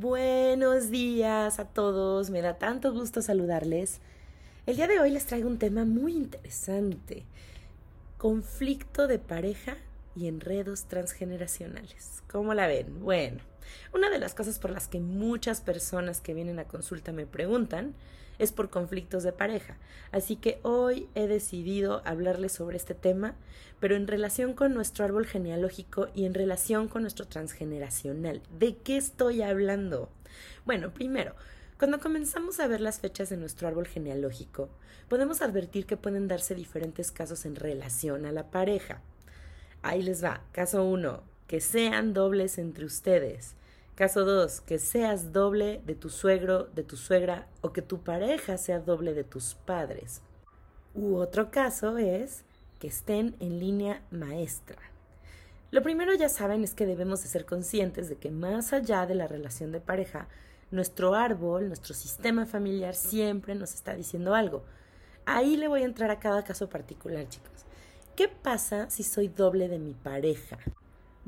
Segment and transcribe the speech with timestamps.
[0.00, 3.98] Buenos días a todos, me da tanto gusto saludarles.
[4.64, 7.24] El día de hoy les traigo un tema muy interesante,
[8.16, 9.76] conflicto de pareja
[10.14, 12.22] y enredos transgeneracionales.
[12.30, 13.00] ¿Cómo la ven?
[13.00, 13.40] Bueno,
[13.92, 17.96] una de las cosas por las que muchas personas que vienen a consulta me preguntan
[18.38, 19.76] es por conflictos de pareja.
[20.12, 23.34] Así que hoy he decidido hablarles sobre este tema,
[23.80, 28.42] pero en relación con nuestro árbol genealógico y en relación con nuestro transgeneracional.
[28.58, 30.10] ¿De qué estoy hablando?
[30.64, 31.34] Bueno, primero,
[31.78, 34.68] cuando comenzamos a ver las fechas de nuestro árbol genealógico,
[35.08, 39.00] podemos advertir que pueden darse diferentes casos en relación a la pareja.
[39.82, 40.42] Ahí les va.
[40.52, 41.22] Caso 1.
[41.46, 43.54] Que sean dobles entre ustedes.
[43.98, 44.60] Caso 2.
[44.60, 49.12] Que seas doble de tu suegro, de tu suegra o que tu pareja sea doble
[49.12, 50.22] de tus padres.
[50.94, 52.44] U otro caso es
[52.78, 54.78] que estén en línea maestra.
[55.72, 59.16] Lo primero ya saben es que debemos de ser conscientes de que más allá de
[59.16, 60.28] la relación de pareja,
[60.70, 64.62] nuestro árbol, nuestro sistema familiar siempre nos está diciendo algo.
[65.26, 67.64] Ahí le voy a entrar a cada caso particular, chicos.
[68.14, 70.56] ¿Qué pasa si soy doble de mi pareja?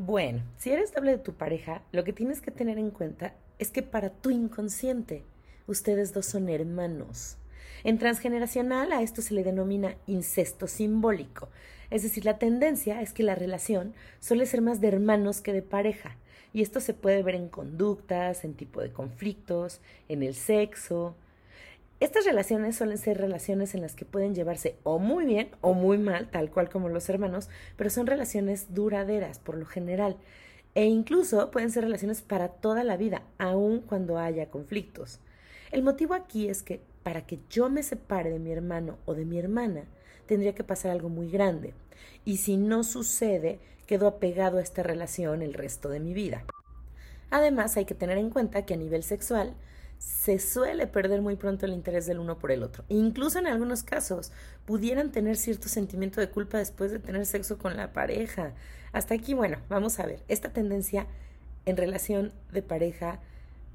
[0.03, 3.71] Bueno, si eres doble de tu pareja, lo que tienes que tener en cuenta es
[3.71, 5.25] que para tu inconsciente,
[5.67, 7.37] ustedes dos son hermanos.
[7.85, 11.51] En transgeneracional a esto se le denomina incesto simbólico,
[11.91, 15.61] es decir, la tendencia es que la relación suele ser más de hermanos que de
[15.61, 16.17] pareja,
[16.55, 21.15] y esto se puede ver en conductas, en tipo de conflictos, en el sexo,
[22.01, 25.99] estas relaciones suelen ser relaciones en las que pueden llevarse o muy bien o muy
[25.99, 30.17] mal, tal cual como los hermanos, pero son relaciones duraderas por lo general.
[30.75, 35.21] E incluso pueden ser relaciones para toda la vida, aun cuando haya conflictos.
[35.73, 39.25] El motivo aquí es que para que yo me separe de mi hermano o de
[39.25, 39.85] mi hermana,
[40.27, 41.75] tendría que pasar algo muy grande.
[42.25, 46.45] Y si no sucede, quedo apegado a esta relación el resto de mi vida.
[47.31, 49.55] Además, hay que tener en cuenta que a nivel sexual,
[50.01, 52.85] se suele perder muy pronto el interés del uno por el otro.
[52.89, 54.33] Incluso en algunos casos
[54.65, 58.55] pudieran tener cierto sentimiento de culpa después de tener sexo con la pareja.
[58.93, 60.23] Hasta aquí, bueno, vamos a ver.
[60.27, 61.07] Esta tendencia
[61.67, 63.21] en relación de pareja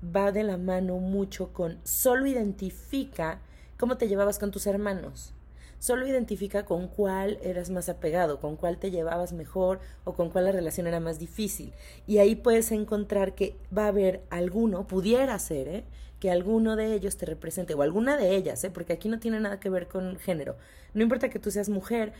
[0.04, 3.40] va de la mano mucho con solo identifica
[3.78, 5.32] cómo te llevabas con tus hermanos.
[5.78, 10.46] Solo identifica con cuál eras más apegado, con cuál te llevabas mejor o con cuál
[10.46, 11.72] la relación era más difícil.
[12.08, 15.84] Y ahí puedes encontrar que va a haber alguno, pudiera ser, ¿eh?
[16.26, 18.72] Que alguno de ellos te represente, o alguna de ellas, ¿eh?
[18.72, 20.56] porque aquí no tiene nada que ver con género.
[20.96, 22.14] No importa que tú seas mujer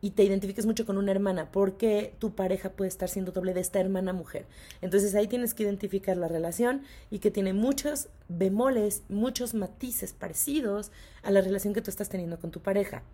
[0.00, 3.60] y te identifiques mucho con una hermana, porque tu pareja puede estar siendo doble de
[3.60, 4.46] esta hermana mujer.
[4.80, 10.90] Entonces ahí tienes que identificar la relación y que tiene muchos bemoles, muchos matices parecidos
[11.22, 13.04] a la relación que tú estás teniendo con tu pareja.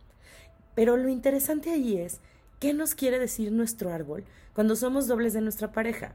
[0.75, 2.20] Pero lo interesante ahí es,
[2.58, 6.14] ¿qué nos quiere decir nuestro árbol cuando somos dobles de nuestra pareja?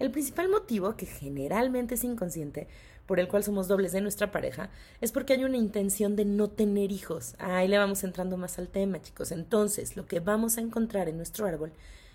[0.00, 2.68] El principal motivo, que generalmente es inconsciente,
[3.04, 4.70] por el cual somos dobles de nuestra pareja,
[5.02, 7.34] es porque hay una intención de no tener hijos.
[7.38, 9.30] Ahí le vamos entrando más al tema, chicos.
[9.30, 11.72] Entonces, lo que vamos a encontrar en nuestro árbol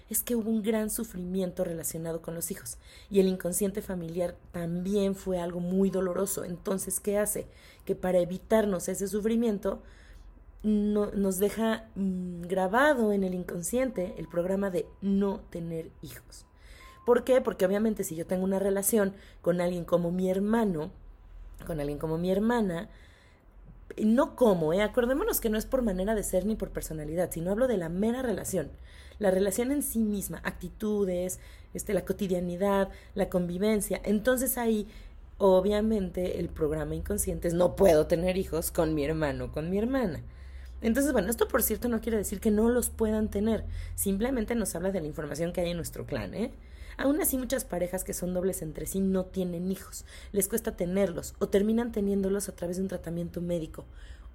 [0.09, 2.77] es que hubo un gran sufrimiento relacionado con los hijos
[3.11, 6.43] y el inconsciente familiar también fue algo muy doloroso.
[6.43, 7.45] Entonces, ¿qué hace?
[7.85, 9.83] Que para evitarnos ese sufrimiento,
[10.63, 16.47] no, nos deja mm, grabado en el inconsciente el programa de no tener hijos.
[17.05, 17.39] ¿Por qué?
[17.39, 20.91] Porque obviamente si yo tengo una relación con alguien como mi hermano,
[21.65, 22.89] con alguien como mi hermana,
[24.03, 24.81] no como, ¿eh?
[24.81, 27.89] acordémonos que no es por manera de ser ni por personalidad, sino hablo de la
[27.89, 28.69] mera relación.
[29.19, 31.39] La relación en sí misma, actitudes,
[31.73, 34.01] este, la cotidianidad, la convivencia.
[34.03, 34.87] Entonces ahí,
[35.37, 40.21] obviamente, el programa inconsciente es no puedo tener hijos con mi hermano, con mi hermana.
[40.81, 43.63] Entonces, bueno, esto por cierto no quiere decir que no los puedan tener,
[43.95, 46.51] simplemente nos habla de la información que hay en nuestro clan, ¿eh?
[46.97, 51.35] Aún así, muchas parejas que son dobles entre sí no tienen hijos, les cuesta tenerlos
[51.39, 53.85] o terminan teniéndolos a través de un tratamiento médico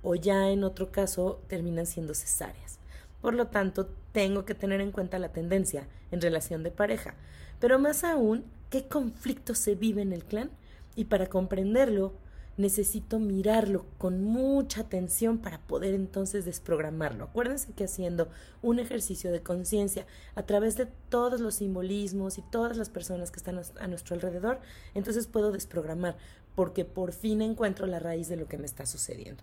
[0.02, 2.78] o ya en otro caso terminan siendo cesáreas.
[3.20, 7.14] Por lo tanto, tengo que tener en cuenta la tendencia en relación de pareja,
[7.60, 10.50] pero más aún, qué conflicto se vive en el clan
[10.96, 12.14] y para comprenderlo,
[12.60, 17.24] necesito mirarlo con mucha atención para poder entonces desprogramarlo.
[17.24, 18.28] Acuérdense que haciendo
[18.62, 23.38] un ejercicio de conciencia a través de todos los simbolismos y todas las personas que
[23.38, 24.60] están a nuestro alrededor,
[24.94, 26.16] entonces puedo desprogramar
[26.54, 29.42] porque por fin encuentro la raíz de lo que me está sucediendo.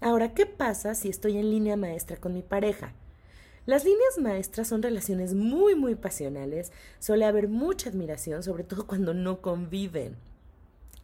[0.00, 2.94] Ahora, ¿qué pasa si estoy en línea maestra con mi pareja?
[3.66, 9.12] Las líneas maestras son relaciones muy, muy pasionales, suele haber mucha admiración, sobre todo cuando
[9.12, 10.16] no conviven.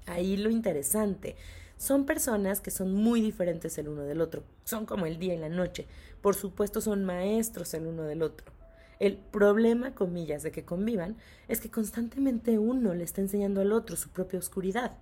[0.06, 1.36] Ahí lo interesante.
[1.76, 4.44] Son personas que son muy diferentes el uno del otro.
[4.64, 5.86] Son como el día y la noche.
[6.20, 8.52] Por supuesto, son maestros el uno del otro.
[9.00, 11.16] El problema, comillas, de que convivan
[11.48, 14.96] es que constantemente uno le está enseñando al otro su propia oscuridad.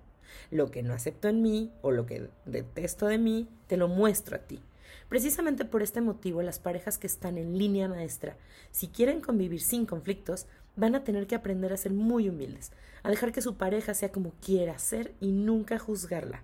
[0.49, 4.35] Lo que no acepto en mí o lo que detesto de mí, te lo muestro
[4.35, 4.59] a ti.
[5.09, 8.35] Precisamente por este motivo, las parejas que están en línea maestra,
[8.71, 12.71] si quieren convivir sin conflictos, van a tener que aprender a ser muy humildes,
[13.03, 16.43] a dejar que su pareja sea como quiera ser y nunca juzgarla.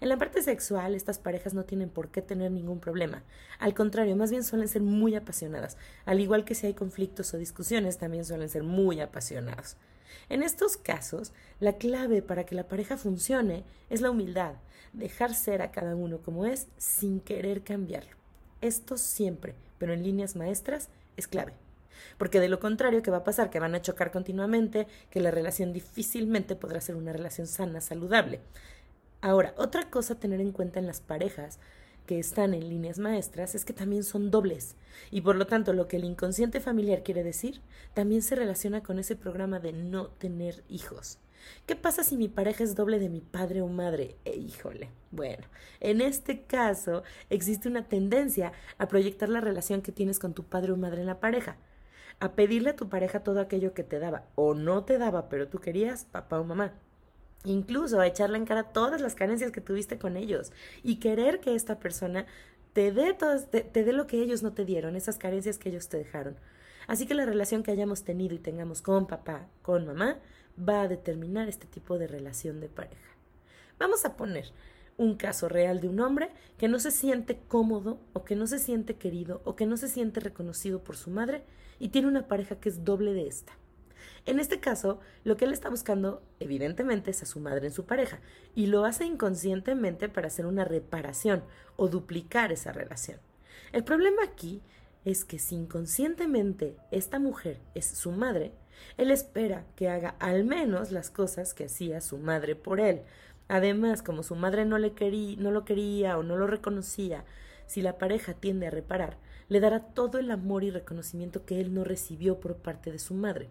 [0.00, 3.22] En la parte sexual, estas parejas no tienen por qué tener ningún problema.
[3.58, 5.76] Al contrario, más bien suelen ser muy apasionadas.
[6.04, 9.76] Al igual que si hay conflictos o discusiones, también suelen ser muy apasionados.
[10.28, 14.54] En estos casos, la clave para que la pareja funcione es la humildad,
[14.92, 18.16] dejar ser a cada uno como es sin querer cambiarlo.
[18.60, 21.52] Esto siempre, pero en líneas maestras, es clave.
[22.16, 23.50] Porque de lo contrario, ¿qué va a pasar?
[23.50, 28.40] Que van a chocar continuamente, que la relación difícilmente podrá ser una relación sana, saludable.
[29.20, 31.58] Ahora, otra cosa a tener en cuenta en las parejas
[32.06, 34.76] que están en líneas maestras es que también son dobles.
[35.10, 37.60] Y por lo tanto, lo que el inconsciente familiar quiere decir
[37.94, 41.18] también se relaciona con ese programa de no tener hijos.
[41.66, 44.16] ¿Qué pasa si mi pareja es doble de mi padre o madre?
[44.24, 44.90] Eh, híjole.
[45.10, 45.46] Bueno,
[45.80, 50.72] en este caso existe una tendencia a proyectar la relación que tienes con tu padre
[50.72, 51.56] o madre en la pareja,
[52.20, 55.48] a pedirle a tu pareja todo aquello que te daba o no te daba, pero
[55.48, 56.72] tú querías, papá o mamá.
[57.44, 61.54] Incluso a echarle en cara todas las carencias que tuviste con ellos y querer que
[61.54, 62.26] esta persona
[62.72, 65.88] te dé, te, te dé lo que ellos no te dieron, esas carencias que ellos
[65.88, 66.36] te dejaron.
[66.88, 70.18] Así que la relación que hayamos tenido y tengamos con papá, con mamá,
[70.58, 72.96] va a determinar este tipo de relación de pareja.
[73.78, 74.46] Vamos a poner
[74.98, 76.28] un caso real de un hombre
[76.58, 79.88] que no se siente cómodo o que no se siente querido o que no se
[79.88, 81.42] siente reconocido por su madre
[81.78, 83.52] y tiene una pareja que es doble de esta.
[84.26, 87.86] En este caso, lo que él está buscando, evidentemente, es a su madre en su
[87.86, 88.20] pareja,
[88.54, 91.42] y lo hace inconscientemente para hacer una reparación
[91.76, 93.18] o duplicar esa relación.
[93.72, 94.60] El problema aquí
[95.04, 98.52] es que si inconscientemente esta mujer es su madre,
[98.96, 103.02] él espera que haga al menos las cosas que hacía su madre por él.
[103.48, 107.24] Además, como su madre no, le quería, lo quería o no lo reconocía,
[107.66, 109.16] si la pareja tiende a reparar,
[109.48, 113.14] le dará todo el amor y reconocimiento que él no recibió por parte de su
[113.14, 113.48] madre.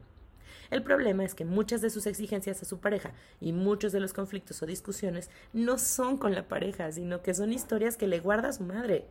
[0.69, 4.13] El problema es que muchas de sus exigencias a su pareja y muchos de los
[4.13, 8.49] conflictos o discusiones no son con la pareja, sino que son historias que le guarda
[8.49, 9.05] a su madre.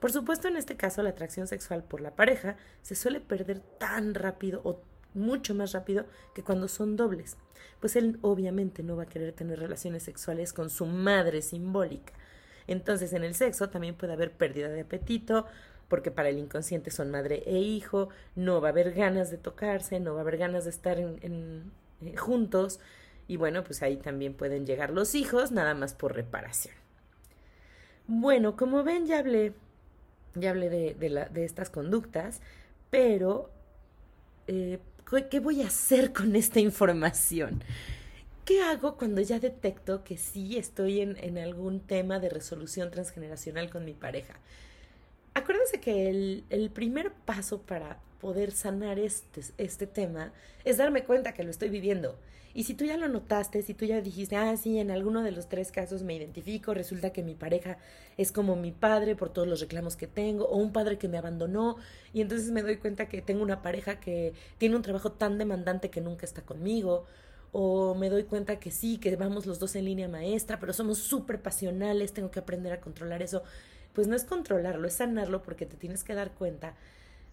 [0.00, 4.14] Por supuesto, en este caso, la atracción sexual por la pareja se suele perder tan
[4.14, 4.80] rápido o
[5.14, 7.36] mucho más rápido que cuando son dobles,
[7.80, 12.12] pues él obviamente no va a querer tener relaciones sexuales con su madre simbólica.
[12.66, 15.46] Entonces, en el sexo también puede haber pérdida de apetito,
[15.88, 20.00] porque para el inconsciente son madre e hijo, no va a haber ganas de tocarse,
[20.00, 22.80] no va a haber ganas de estar eh, juntos
[23.28, 26.74] y bueno, pues ahí también pueden llegar los hijos, nada más por reparación.
[28.06, 29.54] Bueno, como ven, ya hablé,
[30.34, 32.40] ya hablé de, de estas conductas,
[32.90, 33.50] pero
[34.46, 34.78] eh,
[35.30, 37.62] ¿qué voy a hacer con esta información?
[38.44, 43.70] ¿Qué hago cuando ya detecto que sí estoy en, en algún tema de resolución transgeneracional
[43.70, 44.34] con mi pareja?
[45.34, 50.32] acuérdense que el, el, primer paso para poder sanar este, este tema
[50.64, 52.16] es darme cuenta que lo estoy viviendo.
[52.54, 55.32] Y si tú ya lo notaste, si tú ya dijiste, ah, sí, en alguno de
[55.32, 57.78] los tres casos me identifico, resulta que mi pareja
[58.16, 61.18] es como mi padre por todos los reclamos que tengo, o un padre que me
[61.18, 61.76] abandonó,
[62.12, 65.90] y entonces me doy cuenta que tengo una pareja que tiene un trabajo tan demandante
[65.90, 67.04] que nunca está conmigo,
[67.52, 70.98] o me doy cuenta que sí, que vamos los dos en línea maestra, pero somos
[70.98, 73.42] súper pasionales, tengo que aprender a controlar eso.
[73.92, 76.74] Pues no es controlarlo, es sanarlo porque te tienes que dar cuenta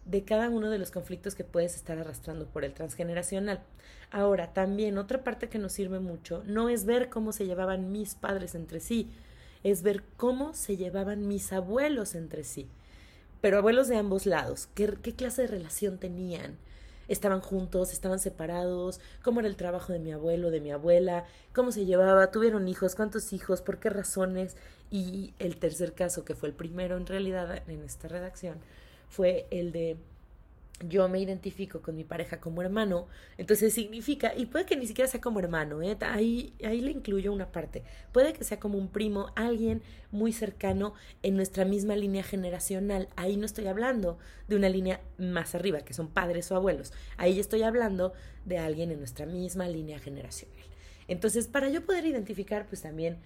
[0.05, 3.61] de cada uno de los conflictos que puedes estar arrastrando por el transgeneracional.
[4.11, 8.15] Ahora, también otra parte que nos sirve mucho no es ver cómo se llevaban mis
[8.15, 9.11] padres entre sí,
[9.63, 12.67] es ver cómo se llevaban mis abuelos entre sí.
[13.41, 16.57] Pero abuelos de ambos lados, qué, clase de relación tenían,
[17.07, 21.71] estaban juntos, estaban separados, cómo era el trabajo de mi abuelo, de mi abuela, cómo
[21.71, 24.57] se llevaba, tuvieron hijos, cuántos hijos, por qué razones.
[24.91, 28.57] Y el tercer caso, que fue el primero en realidad en esta redacción,
[29.09, 29.97] fue el de
[30.87, 35.09] yo me identifico con mi pareja como hermano, entonces significa, y puede que ni siquiera
[35.09, 35.97] sea como hermano, ¿eh?
[36.01, 40.93] ahí, ahí le incluyo una parte, puede que sea como un primo, alguien muy cercano
[41.21, 45.93] en nuestra misma línea generacional, ahí no estoy hablando de una línea más arriba, que
[45.93, 48.13] son padres o abuelos, ahí estoy hablando
[48.45, 50.57] de alguien en nuestra misma línea generacional.
[51.07, 53.17] Entonces, para yo poder identificar, pues también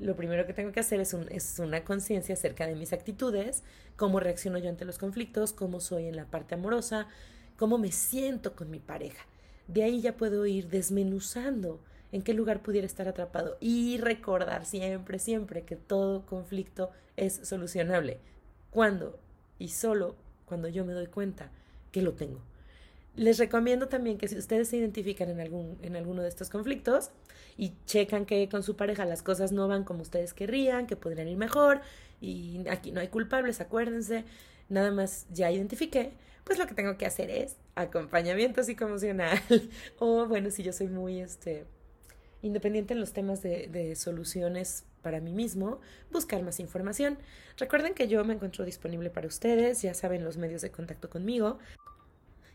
[0.00, 3.62] lo primero que tengo que hacer es, un, es una conciencia acerca de mis actitudes,
[3.96, 7.06] cómo reacciono yo ante los conflictos, cómo soy en la parte amorosa,
[7.56, 9.24] cómo me siento con mi pareja.
[9.68, 11.80] De ahí ya puedo ir desmenuzando
[12.12, 18.18] en qué lugar pudiera estar atrapado y recordar siempre, siempre que todo conflicto es solucionable.
[18.70, 19.20] Cuando
[19.58, 20.16] y solo
[20.46, 21.50] cuando yo me doy cuenta
[21.92, 22.40] que lo tengo.
[23.16, 27.10] Les recomiendo también que si ustedes se identifican en, algún, en alguno de estos conflictos
[27.56, 31.28] y checan que con su pareja las cosas no van como ustedes querrían, que podrían
[31.28, 31.80] ir mejor,
[32.20, 34.24] y aquí no hay culpables, acuérdense,
[34.68, 36.12] nada más ya identifiqué,
[36.44, 39.38] pues lo que tengo que hacer es acompañamiento psicoemocional.
[39.98, 41.66] o bueno, si yo soy muy este
[42.42, 47.18] independiente en los temas de, de, soluciones para mí mismo, buscar más información.
[47.58, 51.58] Recuerden que yo me encuentro disponible para ustedes, ya saben los medios de contacto conmigo.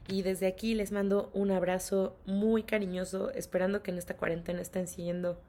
[0.08, 4.88] Y desde aquí les mando un abrazo muy cariñoso, esperando que en esta cuarentena estén
[4.88, 5.42] siguiendo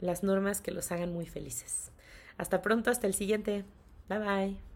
[0.00, 1.90] las normas que los hagan muy felices.
[2.38, 3.64] Hasta pronto, hasta el siguiente.
[4.08, 4.67] Bye bye.